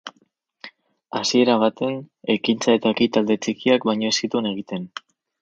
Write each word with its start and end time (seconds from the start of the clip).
Hasiera 1.19 1.57
baten, 1.63 1.97
ekintza 2.37 2.75
eta 2.79 2.95
ekitaldi 2.97 3.39
txikiak 3.45 3.87
baino 3.93 4.11
ez 4.15 4.19
zituen 4.19 4.51
egiten. 4.55 4.91